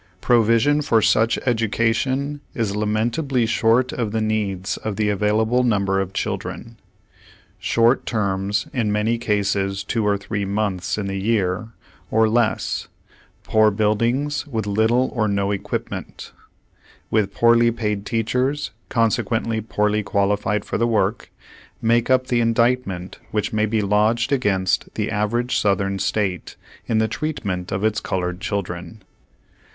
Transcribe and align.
Provision 0.19 0.81
for 0.81 0.99
such 0.99 1.37
education 1.45 2.41
is 2.55 2.75
lamentably 2.75 3.45
short 3.45 3.91
of 3.93 4.11
the 4.11 4.19
needs 4.19 4.77
of 4.77 4.95
the 4.95 5.09
available 5.09 5.63
number 5.63 5.99
of 5.99 6.11
children. 6.11 6.75
Short 7.59 8.03
terms, 8.07 8.65
in 8.73 8.91
many 8.91 9.19
cases 9.19 9.83
two 9.83 10.03
or 10.03 10.17
three 10.17 10.43
months 10.43 10.97
in 10.97 11.05
the 11.05 11.19
year, 11.19 11.67
or 12.09 12.27
less; 12.27 12.87
poor 13.43 13.69
buildings, 13.69 14.47
with 14.47 14.65
little 14.65 15.11
or 15.13 15.27
no 15.27 15.51
equipment; 15.51 16.31
wuth 17.11 17.31
poorly 17.35 17.69
paid 17.69 18.03
teachers, 18.03 18.71
consequently 18.89 19.61
poorly 19.61 20.01
qualified 20.01 20.65
for 20.65 20.79
the 20.79 20.87
work, 20.87 21.29
make 21.79 22.09
up 22.09 22.25
the 22.25 22.41
indictment 22.41 23.19
which 23.29 23.53
may 23.53 23.67
be 23.67 23.83
lodged 23.83 24.31
against 24.31 24.91
the 24.95 25.11
average 25.11 25.59
South 25.59 25.79
ern 25.81 25.99
state, 25.99 26.55
in 26.87 26.97
the 26.97 27.07
treatment 27.07 27.71
of 27.71 27.83
its 27.83 27.99
colored 27.99 28.41
children. 28.41 29.03